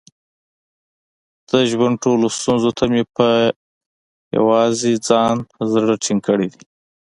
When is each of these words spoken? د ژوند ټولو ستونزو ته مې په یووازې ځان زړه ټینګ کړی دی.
د 1.49 1.51
ژوند 1.71 1.95
ټولو 2.03 2.25
ستونزو 2.37 2.69
ته 2.77 2.83
مې 2.91 3.03
په 3.15 3.27
یووازې 4.37 4.91
ځان 5.07 5.35
زړه 5.73 5.93
ټینګ 6.03 6.21
کړی 6.27 6.47
دی. 6.53 6.63